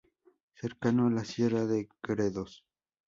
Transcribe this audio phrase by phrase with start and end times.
[0.55, 2.65] Cercano a la sierra de Gredos.